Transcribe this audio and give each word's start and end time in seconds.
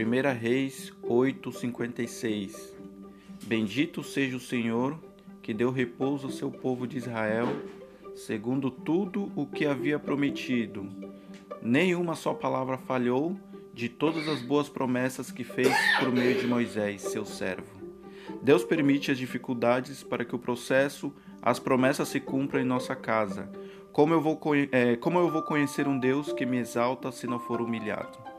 1 0.00 0.32
Reis 0.32 0.90
8:56 1.02 2.72
Bendito 3.44 4.02
seja 4.02 4.34
o 4.34 4.40
Senhor 4.40 4.98
que 5.42 5.52
deu 5.52 5.70
repouso 5.70 6.26
ao 6.26 6.32
seu 6.32 6.50
povo 6.50 6.86
de 6.86 6.96
Israel, 6.96 7.48
segundo 8.14 8.70
tudo 8.70 9.30
o 9.36 9.44
que 9.44 9.66
havia 9.66 9.98
prometido. 9.98 10.88
Nenhuma 11.60 12.14
só 12.14 12.32
palavra 12.32 12.78
falhou 12.78 13.38
de 13.74 13.90
todas 13.90 14.26
as 14.26 14.40
boas 14.40 14.70
promessas 14.70 15.30
que 15.30 15.44
fez 15.44 15.68
por 15.98 16.10
meio 16.10 16.40
de 16.40 16.46
Moisés, 16.46 17.02
seu 17.02 17.26
servo. 17.26 17.78
Deus 18.40 18.64
permite 18.64 19.10
as 19.10 19.18
dificuldades 19.18 20.02
para 20.02 20.24
que 20.24 20.34
o 20.34 20.38
processo, 20.38 21.12
as 21.42 21.58
promessas 21.58 22.08
se 22.08 22.20
cumpram 22.20 22.62
em 22.62 22.64
nossa 22.64 22.96
casa. 22.96 23.50
Como 23.92 24.14
eu 24.14 24.20
vou, 24.22 24.40
é, 24.72 24.96
como 24.96 25.18
eu 25.18 25.30
vou 25.30 25.42
conhecer 25.42 25.86
um 25.86 25.98
Deus 25.98 26.32
que 26.32 26.46
me 26.46 26.56
exalta 26.56 27.12
se 27.12 27.26
não 27.26 27.38
for 27.38 27.60
humilhado? 27.60 28.29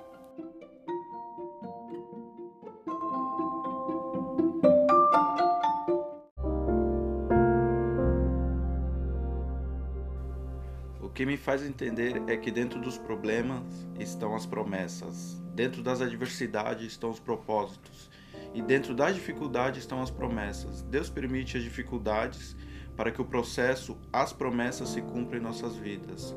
Que 11.14 11.26
me 11.26 11.38
faz 11.38 11.64
entender 11.64 12.22
é 12.28 12.38
que 12.38 12.52
dentro 12.52 12.80
dos 12.80 12.98
problemas 12.98 13.88
estão 14.00 14.36
as 14.36 14.46
promessas, 14.46 15.42
dentro 15.54 15.84
das 15.84 16.02
adversidades 16.02 16.92
estão 16.92 17.10
os 17.10 17.20
propósitos 17.20 18.10
e 18.54 18.62
dentro 18.62 18.94
das 18.94 19.16
dificuldades 19.16 19.80
estão 19.80 20.02
as 20.02 20.10
promessas. 20.10 20.82
Deus 20.84 21.10
permite 21.10 21.58
as 21.58 21.64
dificuldades 21.64 22.56
para 22.96 23.12
que 23.12 23.22
o 23.22 23.26
processo, 23.26 23.98
as 24.12 24.34
promessas 24.34 24.90
se 24.90 25.02
cumpram 25.02 25.40
em 25.40 25.44
nossas 25.44 25.76
vidas. 25.76 26.36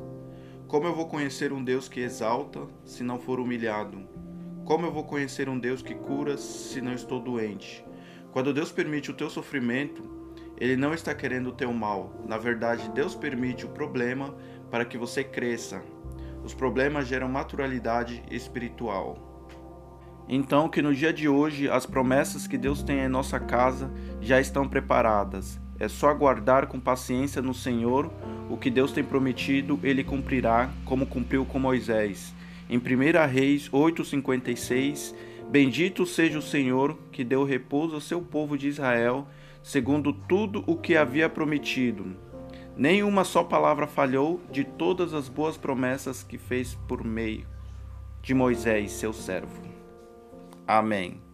Como 0.67 0.87
eu 0.87 0.95
vou 0.95 1.07
conhecer 1.07 1.53
um 1.53 1.63
Deus 1.63 1.87
que 1.87 1.99
exalta 1.99 2.67
se 2.83 3.03
não 3.03 3.19
for 3.19 3.39
humilhado? 3.39 4.07
Como 4.65 4.85
eu 4.85 4.91
vou 4.91 5.03
conhecer 5.03 5.47
um 5.47 5.59
Deus 5.59 5.81
que 5.81 5.93
cura 5.93 6.37
se 6.37 6.81
não 6.81 6.93
estou 6.93 7.19
doente? 7.19 7.85
Quando 8.31 8.53
Deus 8.53 8.71
permite 8.71 9.11
o 9.11 9.13
teu 9.13 9.29
sofrimento, 9.29 10.03
Ele 10.57 10.75
não 10.75 10.93
está 10.93 11.13
querendo 11.13 11.47
o 11.47 11.53
teu 11.53 11.71
mal. 11.71 12.11
Na 12.27 12.37
verdade, 12.37 12.89
Deus 12.89 13.13
permite 13.13 13.65
o 13.65 13.69
problema 13.69 14.35
para 14.69 14.85
que 14.85 14.97
você 14.97 15.23
cresça. 15.23 15.81
Os 16.43 16.53
problemas 16.53 17.07
geram 17.07 17.29
naturalidade 17.29 18.23
espiritual. 18.29 19.25
Então, 20.27 20.67
que 20.67 20.81
no 20.81 20.93
dia 20.93 21.13
de 21.13 21.27
hoje 21.27 21.69
as 21.69 21.85
promessas 21.85 22.47
que 22.47 22.57
Deus 22.57 22.81
tem 22.81 22.99
em 22.99 23.07
nossa 23.07 23.39
casa 23.39 23.91
já 24.19 24.39
estão 24.39 24.67
preparadas. 24.67 25.59
É 25.79 25.87
só 25.87 26.09
aguardar 26.09 26.67
com 26.67 26.79
paciência 26.79 27.41
no 27.41 27.53
Senhor 27.53 28.11
o 28.49 28.57
que 28.57 28.69
Deus 28.69 28.91
tem 28.91 29.03
prometido, 29.03 29.79
ele 29.83 30.03
cumprirá, 30.03 30.69
como 30.85 31.05
cumpriu 31.05 31.45
com 31.45 31.59
Moisés. 31.59 32.33
Em 32.69 32.77
1 32.77 33.27
Reis 33.27 33.69
8:56, 33.71 35.13
Bendito 35.49 36.05
seja 36.05 36.39
o 36.39 36.41
Senhor 36.41 36.97
que 37.11 37.23
deu 37.23 37.43
repouso 37.43 37.95
ao 37.95 38.01
seu 38.01 38.21
povo 38.21 38.57
de 38.57 38.67
Israel, 38.67 39.27
segundo 39.61 40.11
tudo 40.11 40.63
o 40.65 40.75
que 40.75 40.97
havia 40.97 41.29
prometido. 41.29 42.15
Nenhuma 42.77 43.23
só 43.23 43.43
palavra 43.43 43.87
falhou 43.87 44.41
de 44.51 44.63
todas 44.63 45.13
as 45.13 45.29
boas 45.29 45.55
promessas 45.55 46.23
que 46.23 46.37
fez 46.37 46.75
por 46.87 47.03
meio 47.03 47.47
de 48.21 48.33
Moisés, 48.33 48.91
seu 48.91 49.13
servo. 49.13 49.61
Amém. 50.67 51.24